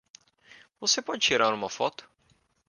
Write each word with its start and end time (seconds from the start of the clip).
Você 0.79 0.99
pode 0.99 1.21
tirar 1.21 1.53
uma 1.53 1.69
foto? 1.69 2.09